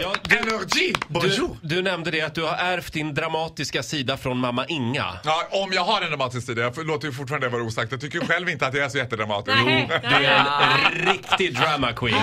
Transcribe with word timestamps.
Ja, 0.00 0.14
du, 0.22 0.36
Energy! 0.38 0.92
du, 0.92 1.14
Bonjour! 1.14 1.56
du 1.62 1.82
nämnde 1.82 2.10
det 2.10 2.20
att 2.20 2.34
du 2.34 2.42
har 2.42 2.54
ärvt 2.56 2.92
din 2.92 3.14
dramatiska 3.14 3.82
sida 3.82 4.16
från 4.16 4.38
mamma 4.38 4.66
Inga. 4.66 5.06
Ja, 5.24 5.48
om 5.50 5.72
jag 5.72 5.84
har 5.84 6.02
en 6.02 6.08
dramatisk 6.08 6.46
sida, 6.46 6.62
jag 6.62 6.86
låter 6.86 7.06
ju 7.06 7.12
fortfarande 7.12 7.46
det 7.46 7.50
vara 7.50 7.62
osagt. 7.62 7.92
Jag 7.92 8.00
tycker 8.00 8.20
själv 8.20 8.48
inte 8.48 8.66
att 8.66 8.74
jag 8.74 8.84
är 8.84 8.88
så 8.88 8.98
jättedramatisk. 8.98 9.56
Nej. 9.64 9.86
Du 9.88 10.16
är 10.16 10.86
en 10.86 11.12
riktig 11.12 11.54
drama 11.54 11.92
queen. 11.92 12.16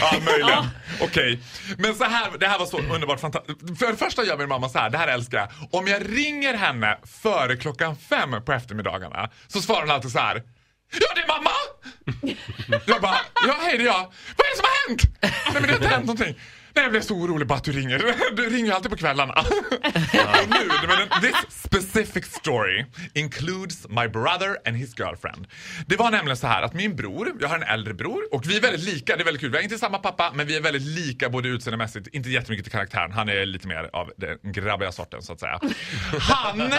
Ja, 0.00 0.12
möjligen. 0.26 0.64
Okej. 1.00 1.40
Men 1.78 1.94
så 1.94 2.04
här, 2.04 2.38
det 2.40 2.46
här 2.46 2.58
var 2.58 2.66
så 2.66 2.78
underbart 2.78 3.20
fantastiskt. 3.20 3.78
För 3.78 3.86
det 3.86 3.96
första 3.96 4.24
gör 4.24 4.36
min 4.36 4.48
mamma 4.48 4.68
så 4.68 4.78
här, 4.78 4.90
det 4.90 4.98
här 4.98 5.08
älskar 5.08 5.38
jag. 5.38 5.48
Om 5.80 5.86
jag 5.86 6.02
ringer 6.18 6.54
henne 6.54 6.98
före 7.22 7.56
klockan 7.56 7.96
fem 7.96 8.44
på 8.44 8.52
eftermiddagarna 8.52 9.30
så 9.46 9.60
svarar 9.60 9.80
hon 9.80 9.90
alltid 9.90 10.10
så 10.10 10.18
här. 10.18 10.42
Ja, 10.90 11.06
det 11.14 11.20
är 11.20 11.28
mamma! 11.28 11.50
Jag 12.86 13.00
bara, 13.02 13.18
ja 13.46 13.56
hej 13.62 13.78
det 13.78 13.84
är 13.84 13.86
jag. 13.86 14.12
Vad 14.36 14.46
är 14.46 14.50
det 14.50 14.56
som 14.56 14.64
har 14.64 14.88
hänt? 14.88 15.02
Nej 15.22 15.54
men 15.54 15.62
det 15.62 15.68
har 15.68 15.74
inte 15.74 15.88
hänt 15.88 16.06
någonting. 16.06 16.34
Nej 16.74 16.84
jag 16.84 16.90
blev 16.90 17.00
så 17.00 17.14
orolig 17.14 17.48
bara 17.48 17.58
att 17.58 17.64
du 17.64 17.72
ringer. 17.72 17.98
Du 18.36 18.50
ringer 18.50 18.66
ju 18.66 18.72
alltid 18.72 18.90
på 18.90 18.96
kvällarna. 18.96 19.44
Nu, 20.48 20.68
this 21.20 21.36
specific 21.48 22.24
story 22.26 22.84
includes 23.14 23.88
my 23.88 24.08
brother 24.08 24.56
and 24.66 24.76
his 24.76 24.98
girlfriend. 24.98 25.46
Det 25.86 25.96
var 25.96 26.10
nämligen 26.10 26.36
så 26.36 26.46
här 26.46 26.62
att 26.62 26.74
min 26.74 26.96
bror, 26.96 27.32
jag 27.40 27.48
har 27.48 27.56
en 27.56 27.62
äldre 27.62 27.94
bror 27.94 28.34
och 28.34 28.50
vi 28.50 28.56
är 28.56 28.60
väldigt 28.60 28.84
lika, 28.84 29.16
det 29.16 29.22
är 29.22 29.24
väldigt 29.24 29.40
kul. 29.40 29.50
Vi 29.50 29.56
har 29.56 29.62
inte 29.64 29.78
samma 29.78 29.98
pappa 29.98 30.32
men 30.34 30.46
vi 30.46 30.56
är 30.56 30.60
väldigt 30.60 30.82
lika 30.82 31.28
både 31.28 31.48
utseendemässigt, 31.48 32.08
inte 32.12 32.30
jättemycket 32.30 32.64
till 32.64 32.72
karaktären. 32.72 33.12
Han 33.12 33.28
är 33.28 33.46
lite 33.46 33.68
mer 33.68 33.90
av 33.92 34.12
den 34.16 34.52
grabbiga 34.52 34.92
sorten 34.92 35.22
så 35.22 35.32
att 35.32 35.40
säga. 35.40 35.60
Han 36.20 36.72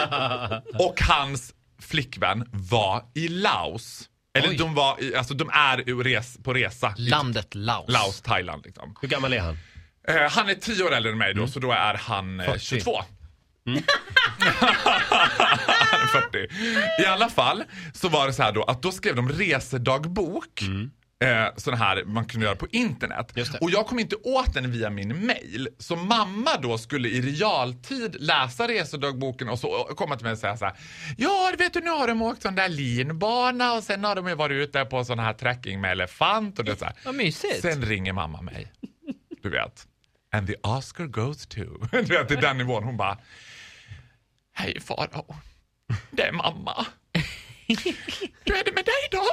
och 0.78 1.00
hans 1.00 1.52
flickvän 1.80 2.48
var 2.52 3.02
i 3.14 3.28
Laos. 3.28 4.08
Eller 4.38 4.48
Oj. 4.48 4.56
de 4.56 4.74
var 4.74 5.02
i, 5.02 5.14
alltså 5.16 5.34
de 5.34 5.50
är 5.52 6.04
res, 6.04 6.38
på 6.44 6.54
resa. 6.54 6.94
Landet 6.96 7.54
Laos. 7.54 7.84
Laos, 7.88 8.20
Thailand 8.20 8.62
liksom. 8.64 8.94
Hur 9.00 9.08
gammal 9.08 9.32
är 9.32 9.40
han? 9.40 9.58
Eh, 10.08 10.30
han 10.30 10.48
är 10.48 10.54
10 10.54 10.84
år 10.84 10.92
äldre 10.94 11.12
än 11.12 11.18
mig 11.18 11.34
då, 11.34 11.46
så 11.46 11.60
då 11.60 11.72
är 11.72 11.94
han 11.94 12.40
eh, 12.40 12.46
40. 12.46 12.58
22. 12.60 13.02
han 13.64 13.76
är 16.00 16.06
40. 16.06 17.02
I 17.02 17.06
alla 17.06 17.28
fall 17.28 17.64
så 17.94 18.08
var 18.08 18.26
det 18.26 18.32
så 18.32 18.42
här 18.42 18.52
då 18.52 18.64
att 18.64 18.82
då 18.82 18.92
skrev 18.92 19.16
de 19.16 19.28
resedagbok. 19.28 20.62
Eh, 21.24 21.46
sån 21.56 21.74
här 21.74 22.04
man 22.04 22.24
kunde 22.24 22.46
göra 22.46 22.56
på 22.56 22.66
internet. 22.70 23.32
Och 23.60 23.70
jag 23.70 23.86
kom 23.86 23.98
inte 23.98 24.16
åt 24.16 24.54
den 24.54 24.72
via 24.72 24.90
min 24.90 25.26
mail. 25.26 25.68
Så 25.78 25.96
mamma 25.96 26.56
då 26.56 26.78
skulle 26.78 27.08
i 27.08 27.20
realtid 27.20 28.16
läsa 28.18 28.68
resedagboken 28.68 29.48
och 29.48 29.58
så 29.58 29.68
komma 29.96 30.16
till 30.16 30.24
mig 30.24 30.32
och 30.32 30.38
säga 30.38 30.56
så 30.56 30.64
här. 30.64 30.74
Ja, 31.16 31.52
vet 31.58 31.72
du 31.72 31.80
nu 31.80 31.90
har 31.90 32.08
de 32.08 32.22
åkt 32.22 32.42
sån 32.42 32.54
där 32.54 32.68
linbana 32.68 33.72
och 33.72 33.82
sen 33.82 34.04
har 34.04 34.14
de 34.14 34.28
ju 34.28 34.34
varit 34.34 34.68
ute 34.68 34.84
på 34.84 35.04
sån 35.04 35.18
här 35.18 35.32
trekking 35.32 35.80
med 35.80 35.92
elefant 35.92 36.58
och 36.58 36.64
det 36.64 36.76
så 36.76 36.84
här. 36.84 36.94
Vad 37.04 37.14
mysigt. 37.14 37.62
Sen 37.62 37.82
ringer 37.82 38.12
mamma 38.12 38.42
mig. 38.42 38.72
Du 39.42 39.50
vet. 39.50 39.86
And 40.32 40.46
the 40.46 40.54
Oscar 40.62 41.04
goes 41.06 41.46
to. 41.46 41.60
Du 41.92 42.02
vet, 42.02 42.28
det 42.28 42.34
är 42.34 42.40
den 42.40 42.58
nivån. 42.58 42.84
Hon 42.84 42.96
bara. 42.96 43.18
Hej 44.54 44.80
Farao. 44.80 45.34
Det 46.10 46.22
är 46.22 46.32
mamma. 46.32 46.86
Hur 48.44 48.56
är 48.56 48.64
det 48.64 48.72
med 48.72 48.84
dig 48.84 49.08
då? 49.10 49.26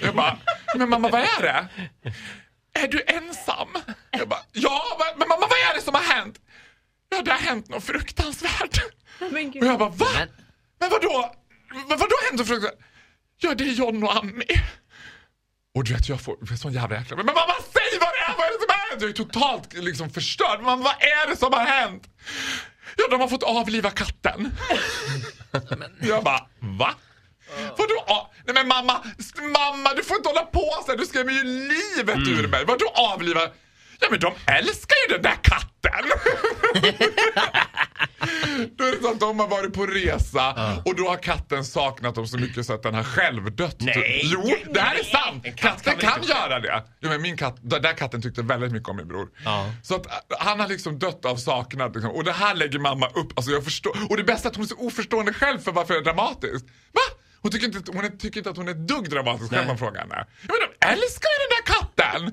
Jag 0.00 0.14
bara. 0.14 0.38
Men 0.74 0.88
mamma 0.88 1.08
vad 1.08 1.20
är 1.20 1.42
det? 1.42 1.68
Är 2.80 2.88
du 2.88 3.02
ensam? 3.06 3.68
Jag 4.10 4.28
bara. 4.28 4.40
Ja, 4.52 4.82
men- 4.98 5.18
men 5.18 5.28
mamma 5.28 5.46
vad 5.46 5.58
är 5.58 5.74
det 5.74 5.82
som 5.82 5.94
har 5.94 6.02
hänt? 6.02 6.38
Ja, 7.08 7.22
det 7.22 7.30
har 7.30 7.38
hänt 7.38 7.68
något 7.68 7.84
fruktansvärt. 7.84 8.80
Men 9.18 9.46
Och 9.46 9.52
gud. 9.52 9.64
jag 9.64 9.78
bara 9.78 9.88
va? 9.88 10.06
Men- 10.14 10.28
Men 10.80 10.90
vadå? 10.90 11.34
Men 11.88 11.98
vadå 11.98 12.14
hänt 12.24 12.38
något 12.38 12.46
fruktansvärt? 12.48 12.80
Ja, 13.38 13.54
det 13.54 13.64
är 13.64 13.68
John 13.72 14.02
och 14.04 14.16
Ami. 14.16 14.44
Och 15.74 15.84
du 15.84 15.92
vet, 15.94 16.08
jag 16.08 16.20
får 16.20 16.36
jag 16.40 16.48
får 16.48 16.56
sån 16.56 16.72
jävla 16.72 16.96
jäkla... 16.96 17.16
Men 17.16 17.26
mamma, 17.26 17.54
säg 17.72 17.98
vad 18.00 18.08
det 18.08 18.32
är! 18.32 18.36
Vad 18.38 18.46
är 18.46 18.52
det 18.52 18.58
som 18.60 18.68
har 18.68 18.90
hänt? 18.90 19.02
Jag 19.02 19.10
är 19.10 19.14
totalt 19.14 19.72
liksom 19.72 20.10
förstörd. 20.10 20.60
Mamma, 20.62 20.82
vad 20.82 20.94
är 21.02 21.30
det 21.30 21.36
som 21.36 21.52
har 21.52 21.64
hänt? 21.64 22.08
Ja, 22.96 23.04
de 23.10 23.20
har 23.20 23.28
fått 23.28 23.42
avliva 23.42 23.90
katten. 23.90 24.50
Jag 26.00 26.24
bara, 26.24 26.46
va? 26.58 26.94
Nej 28.46 28.54
men 28.54 28.68
mamma, 28.68 29.04
mamma 29.52 29.94
du 29.96 30.02
får 30.02 30.16
inte 30.16 30.28
hålla 30.28 30.42
på 30.42 30.82
så 30.86 30.90
här. 30.90 30.98
Du 30.98 31.06
skrämmer 31.06 31.32
ju 31.32 31.42
livet 31.44 32.16
ur 32.16 32.48
mig. 32.48 32.64
Vadå 32.64 32.86
avliva? 32.94 33.40
Ja 34.00 34.08
men 34.10 34.20
de 34.20 34.32
älskar 34.46 34.96
ju 35.08 35.14
den 35.14 35.22
där 35.22 35.36
katten. 35.42 36.10
Då 38.76 38.84
är 38.84 38.92
det 38.96 39.02
så 39.02 39.10
att 39.10 39.20
de 39.20 39.40
har 39.40 39.48
varit 39.48 39.72
på 39.72 39.86
resa 39.86 40.54
och 40.84 40.96
då 40.96 41.08
har 41.08 41.16
katten 41.16 41.64
saknat 41.64 42.14
dem 42.14 42.26
så 42.26 42.38
mycket 42.38 42.66
så 42.66 42.72
att 42.72 42.82
den 42.82 42.94
har 42.94 43.02
själv 43.02 43.56
dött. 43.56 43.76
Nej. 43.78 44.20
Jo, 44.24 44.56
det 44.74 44.80
här 44.80 44.98
är 44.98 45.04
sant. 45.04 45.46
En 45.46 45.54
katt 45.54 45.82
Katten 45.82 46.00
kan 46.00 46.12
kan 46.12 46.22
göra 46.22 46.60
det. 46.60 46.84
Jo, 47.00 47.08
men 47.08 47.22
min 47.22 47.36
katt, 47.36 47.56
den 47.62 47.82
där 47.82 47.92
katten 47.92 48.22
tyckte 48.22 48.42
väldigt 48.42 48.72
mycket 48.72 48.88
om 48.88 48.96
min 48.96 49.08
bror. 49.08 49.28
Ja. 49.44 49.70
Så 49.82 49.94
att 49.94 50.06
äh, 50.06 50.12
han 50.38 50.60
har 50.60 50.68
liksom 50.68 50.98
dött 50.98 51.24
av 51.24 51.36
saknad. 51.36 51.94
Liksom. 51.94 52.10
Och 52.10 52.24
det 52.24 52.32
här 52.32 52.54
lägger 52.54 52.78
mamma 52.78 53.06
upp. 53.06 53.32
Alltså 53.36 53.52
jag 53.52 53.64
förstår. 53.64 53.96
Och 54.10 54.16
det 54.16 54.24
bästa 54.24 54.48
är 54.48 54.50
att 54.50 54.56
hon 54.56 54.64
är 54.64 54.68
så 54.68 54.86
oförstående 54.86 55.32
själv 55.32 55.58
för 55.58 55.72
varför 55.72 55.94
det 55.94 56.00
är 56.00 56.04
dramatiskt. 56.04 56.66
Va? 56.92 57.00
Hon 57.42 57.50
tycker 57.52 57.66
inte, 57.66 57.92
hon 57.92 58.04
är, 58.04 58.08
tycker 58.08 58.38
inte 58.40 58.50
att 58.50 58.56
hon 58.56 58.68
är 58.68 58.72
ett 58.72 58.88
dugg 58.88 59.10
dramatisk 59.10 59.52
om 59.52 59.66
man 59.66 59.78
frågar 59.78 60.00
henne. 60.00 60.26
Ja, 60.48 60.54
men 60.54 60.56
de 60.80 60.86
älskar 60.86 61.28
ju 61.28 61.38
den 61.42 61.52
där 61.56 61.64
katten! 61.74 62.32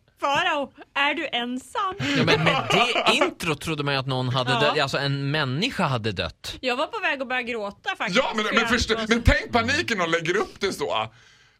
Farao, 0.20 0.72
är 0.96 1.14
du 1.14 1.28
ensam? 1.32 1.94
Ja, 1.98 2.24
men 2.24 2.44
med 2.44 2.62
det 2.70 3.12
intro 3.14 3.54
trodde 3.54 3.82
man 3.82 3.94
ju 3.94 4.00
att 4.00 4.06
någon 4.06 4.28
hade 4.28 4.50
Ja. 4.52 4.60
dött, 4.60 4.78
alltså 4.78 4.98
en 4.98 5.30
människa 5.30 5.84
hade 5.84 6.12
dött. 6.12 6.56
Jag 6.60 6.76
var 6.76 6.86
på 6.86 6.98
väg 6.98 7.22
att 7.22 7.28
börja 7.28 7.42
gråta 7.42 7.96
faktiskt. 7.98 8.16
Ja 8.18 8.32
men, 8.36 8.44
men, 8.44 8.54
jag 8.54 8.70
var 8.70 8.78
så- 8.78 8.94
men 9.08 9.22
tänk 9.22 9.52
paniken 9.52 9.98
när 9.98 10.06
lägger 10.06 10.36
upp 10.36 10.60
det 10.60 10.72
så. 10.72 11.10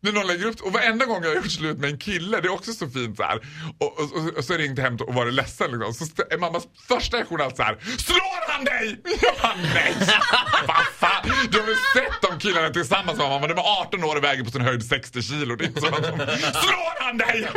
När 0.03 0.13
någon 0.13 0.27
lägger 0.27 0.47
upp 0.47 0.57
det, 0.59 0.63
och 0.63 0.73
varenda 0.73 1.05
gång 1.05 1.23
jag 1.23 1.29
har 1.31 1.37
gjort 1.37 1.51
slut 1.51 1.79
med 1.79 1.91
en 1.91 1.99
kille, 1.99 2.41
det 2.41 2.49
är 2.49 2.53
också 2.53 2.73
så 2.73 2.91
fint 2.91 3.17
så 3.17 3.23
här. 3.23 3.41
Och, 3.79 3.99
och, 4.01 4.13
och, 4.17 4.37
och 4.39 4.45
så 4.45 4.55
ringde 4.55 4.83
hem 4.83 4.97
och 4.97 5.15
varit 5.15 5.35
ledsen 5.35 5.71
liksom. 5.71 5.95
Så 5.95 6.23
är 6.31 6.39
mammas 6.39 6.63
första 6.89 7.17
reaktion 7.17 7.41
alltid 7.41 7.57
så 7.57 7.63
här. 7.63 7.79
Slår 7.99 8.53
han 8.53 8.65
dig? 8.65 9.01
Jag 9.23 9.35
bara 9.43 9.55
nej! 9.75 9.95
Du 11.51 11.59
har 11.59 11.67
väl 11.67 11.77
sett 11.95 12.23
de 12.31 12.39
killarna 12.39 12.71
tillsammans 12.71 13.19
med 13.19 13.29
mamma? 13.29 13.47
De 13.47 13.59
är 13.59 13.81
18 13.83 14.05
år 14.05 14.17
och 14.17 14.25
väger 14.25 14.45
på 14.45 14.51
sin 14.51 14.61
höjd 14.61 14.85
60 14.85 15.23
kilo. 15.23 15.57
Det 15.57 15.65
är 15.65 15.69
inte 15.69 15.81
så 15.81 15.87
att 15.87 16.03
de, 16.03 16.19
Slår 16.53 17.03
han 17.05 17.19
dig? 17.19 17.49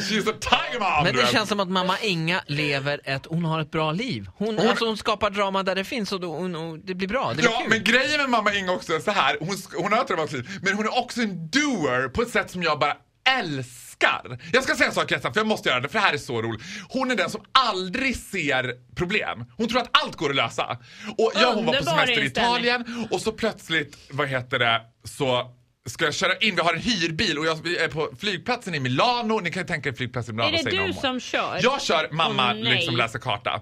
She's 0.00 0.30
a 0.30 0.34
tiger 0.40 0.80
mom! 0.80 1.04
Men 1.04 1.16
det 1.16 1.26
känns 1.32 1.48
som 1.48 1.60
att 1.60 1.68
mamma 1.70 1.98
Inga 2.00 2.40
lever 2.46 3.00
ett, 3.04 3.26
hon 3.28 3.44
har 3.44 3.60
ett 3.60 3.70
bra 3.70 3.92
liv. 3.92 4.26
Hon, 4.36 4.58
Hon- 4.58 4.68
alltså, 4.68 4.86
hon 4.86 4.96
skapar 4.96 5.30
drama 5.30 5.62
där 5.62 5.74
det 5.74 5.84
finns 5.84 6.12
och, 6.12 6.20
då, 6.20 6.34
hon, 6.34 6.54
och 6.56 6.78
det 6.78 6.94
blir 6.94 7.08
bra. 7.08 7.28
Det 7.28 7.34
blir 7.36 7.44
Ja, 7.50 7.58
kul. 7.60 7.68
men 7.70 7.84
grejen 7.84 8.20
med 8.20 8.30
mamma 8.30 8.54
Inga 8.54 8.72
också 8.72 8.92
är 8.92 9.00
så 9.00 9.10
här. 9.10 9.36
Hon, 9.40 9.56
hon 9.82 9.92
har 9.92 10.00
ett 10.00 10.08
dramatiskt 10.08 10.34
liv, 10.36 10.60
men 10.62 10.74
hon 10.74 10.84
är 10.86 10.98
också 10.98 11.20
en 11.20 11.50
doer 11.50 12.08
på 12.08 12.22
ett 12.22 12.30
sätt 12.30 12.50
som 12.50 12.62
jag 12.62 12.78
bara 12.78 12.94
älskar. 13.28 14.38
Jag 14.52 14.64
ska 14.64 14.74
säga 14.74 14.88
en 14.88 14.94
sak 14.94 15.10
Jessan, 15.10 15.32
för 15.32 15.40
jag 15.40 15.46
måste 15.46 15.68
göra 15.68 15.80
det, 15.80 15.88
för 15.88 15.98
det 15.98 16.04
här 16.04 16.14
är 16.14 16.18
så 16.18 16.42
roligt. 16.42 16.62
Hon 16.88 17.10
är 17.10 17.14
den 17.14 17.30
som 17.30 17.40
aldrig 17.52 18.16
ser 18.16 18.74
problem. 18.96 19.44
Hon 19.56 19.68
tror 19.68 19.80
att 19.80 19.90
allt 19.92 20.16
går 20.16 20.30
att 20.30 20.36
lösa. 20.36 20.78
Och 21.18 21.32
ja, 21.34 21.52
hon 21.54 21.66
var 21.66 21.78
på 21.78 21.84
semester 21.84 22.22
i. 22.22 22.26
Italien 22.26 23.08
och 23.10 23.20
så 23.20 23.32
plötsligt, 23.32 23.98
vad 24.10 24.28
heter 24.28 24.58
det, 24.58 24.80
så 25.04 25.56
ska 25.86 26.04
jag 26.04 26.14
köra 26.14 26.36
in, 26.36 26.54
vi 26.54 26.60
har 26.60 26.74
en 26.74 26.80
hyrbil 26.80 27.38
och 27.38 27.46
jag 27.46 27.66
är 27.66 27.88
på 27.88 28.10
flygplatsen 28.20 28.74
i 28.74 28.80
Milano. 28.80 29.40
Ni 29.40 29.50
kan 29.50 29.62
ju 29.62 29.66
tänka 29.66 29.88
er 29.88 29.92
flygplatsen 29.92 30.34
i 30.34 30.36
Milano. 30.36 30.56
Är 30.56 30.64
det 30.64 30.86
du 30.86 30.92
som 30.92 31.20
kör? 31.20 31.60
Jag 31.62 31.82
kör, 31.82 32.08
mamma 32.12 32.52
nej. 32.52 32.74
liksom 32.74 32.96
läser 32.96 33.18
karta. 33.18 33.60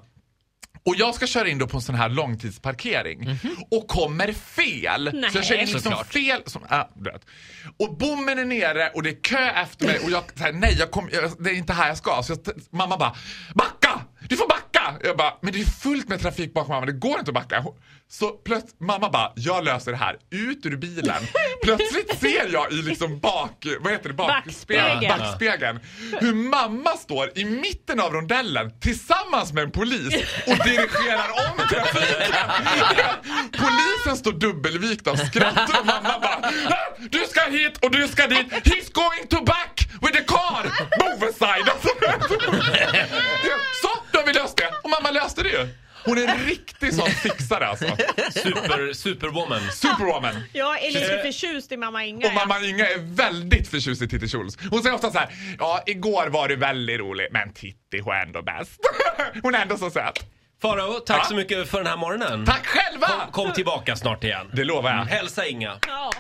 Och 0.89 0.95
jag 0.99 1.15
ska 1.15 1.27
köra 1.27 1.49
in 1.49 1.59
då 1.59 1.67
på 1.67 1.77
en 1.77 1.81
sån 1.83 1.95
här 1.95 2.09
långtidsparkering 2.09 3.19
Mhm. 3.25 3.57
och 3.71 3.89
kommer 3.89 4.33
fel. 4.33 5.11
Nej. 5.15 5.31
Så 5.31 5.39
jag 5.39 5.45
kör 5.45 5.55
in 5.55 5.61
liksom 5.61 5.81
Såklart. 5.81 6.13
fel. 6.13 6.43
Som, 6.47 6.63
vet. 7.05 7.23
Och 7.77 7.97
bommen 7.97 8.39
är 8.39 8.45
nere 8.45 8.91
och 8.95 9.03
det 9.03 9.11
är 9.11 9.23
kö 9.23 9.51
efter 9.51 9.87
mig 9.87 9.99
och 10.05 10.11
jag 10.11 10.23
säger 10.39 10.53
nej, 10.53 10.77
jag 10.79 10.91
kom, 10.91 11.09
jag, 11.13 11.33
det 11.45 11.51
är 11.51 11.55
inte 11.55 11.73
här 11.73 11.89
jag 11.89 11.97
ska. 11.97 12.23
Så 12.23 12.33
jag, 12.33 12.55
mamma 12.71 12.97
bara, 12.97 13.17
backa! 13.55 14.01
Du 14.29 14.37
får 14.37 14.49
backa! 14.49 14.68
Jag 15.05 15.17
bara, 15.17 15.35
men 15.43 15.53
det 15.53 15.61
är 15.61 15.65
fullt 15.65 16.09
med 16.09 16.21
trafik 16.21 16.55
bakom 16.55 16.75
mamma, 16.75 16.87
det 16.87 16.93
går 16.93 17.19
inte 17.19 17.31
att 17.31 17.35
backa. 17.35 17.65
Så 18.11 18.29
plötsligt, 18.31 18.81
mamma 18.81 19.11
bara, 19.11 19.33
jag 19.37 19.65
löser 19.65 19.91
det 19.93 19.97
här. 19.99 20.17
Ut 20.31 20.67
ur 20.67 20.77
bilen. 20.77 21.15
Plötsligt 21.65 22.19
ser 22.21 22.53
jag 22.53 22.73
i 22.73 22.75
liksom 22.83 23.19
bak, 23.21 23.67
vad 23.81 23.93
heter 23.93 24.09
det, 24.09 24.15
bak, 24.15 24.29
Backspegeln. 24.29 25.19
backspegeln. 25.19 25.81
Hur 26.21 26.35
mamma 26.35 26.91
står 26.91 27.31
i 27.39 27.45
mitten 27.45 28.01
av 28.01 28.13
rondellen 28.13 28.81
tillsammans 28.81 29.53
med 29.53 29.65
en 29.65 29.71
polis 29.71 30.15
och 30.47 30.57
dirigerar 30.65 31.29
om 31.31 31.69
trafiken. 31.69 32.35
Polisen 33.53 34.17
står 34.17 34.33
dubbelvikt 34.33 35.07
av 35.07 35.17
skratt 35.17 35.79
och 35.81 35.87
mamma 35.87 36.19
bara 36.19 36.51
"Ah, 36.69 36.93
Du 37.11 37.25
ska 37.31 37.41
hit 37.51 37.79
och 37.85 37.91
du 37.91 38.09
ska 38.09 38.27
dit. 38.27 38.47
He's 38.53 38.93
going 38.93 39.27
to 39.31 39.45
back! 39.45 39.85
with 40.03 40.13
the 40.13 40.25
car, 40.25 40.63
move 40.99 41.29
aside. 41.29 41.67
så, 43.83 43.89
då 44.13 44.19
har 44.19 44.27
vi 44.27 44.33
löst 44.33 44.57
det. 44.57 44.69
Och 44.83 44.91
mamma 44.91 45.11
löste 45.11 45.43
det 45.43 45.49
ju. 45.49 45.69
Hon 46.05 46.19
är 46.19 46.23
en 46.29 46.47
sån 47.23 47.31
fixare 47.31 47.67
alltså. 47.67 47.85
Super, 48.31 48.93
superwoman. 48.93 49.61
Superwoman. 49.73 50.43
Jag 50.53 50.85
är 50.85 50.91
lite 50.93 51.23
förtjust 51.23 51.73
i 51.73 51.77
mamma 51.77 52.05
Inga. 52.05 52.27
Och 52.29 52.35
mamma 52.35 52.61
Inga 52.61 52.87
är 52.89 52.99
väldigt 52.99 53.69
förtjust 53.69 54.03
i 54.03 54.09
Titti 54.09 54.29
Schultz. 54.29 54.59
Hon 54.71 54.83
säger 54.83 54.95
ofta 54.95 55.11
så 55.11 55.19
här, 55.19 55.29
ja 55.59 55.83
igår 55.87 56.27
var 56.27 56.49
du 56.49 56.57
väldigt 56.57 57.01
rolig, 57.01 57.29
men 57.31 57.53
Titti 57.53 57.99
hon 58.01 58.15
är 58.15 58.23
ändå 58.23 58.43
bäst. 58.43 58.81
Hon 59.43 59.55
är 59.55 59.63
ändå 59.63 59.77
så 59.79 59.91
söt. 59.91 60.19
Farao, 60.63 60.93
tack 61.01 61.19
Ja. 61.19 61.25
så 61.25 61.35
mycket 61.35 61.69
för 61.71 61.79
den 61.79 61.87
här 61.87 61.97
morgonen. 61.97 62.45
Tack 62.47 62.67
själva! 62.67 63.07
Kom, 63.07 63.45
kom 63.45 63.53
tillbaka 63.55 63.97
snart 63.97 64.25
igen. 64.25 64.51
Det 64.53 64.65
lovar 64.65 64.91
jag. 64.91 65.05
Hälsa 65.05 65.47
Inga. 65.47 65.79
Ja. 65.87 66.11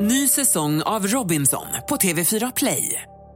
Ny 0.00 0.28
säsong 0.28 0.82
av 0.82 1.06
Robinson 1.06 1.66
på 1.88 1.96
TV4 1.96 2.52
Play. 2.56 3.02